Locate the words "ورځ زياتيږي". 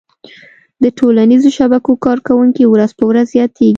3.09-3.69